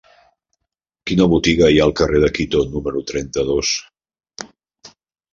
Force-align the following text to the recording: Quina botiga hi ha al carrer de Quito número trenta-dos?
Quina 1.09 1.25
botiga 1.33 1.67
hi 1.73 1.77
ha 1.81 1.83
al 1.89 1.93
carrer 1.99 2.21
de 2.23 2.29
Quito 2.37 2.61
número 2.77 3.03
trenta-dos? 3.11 3.75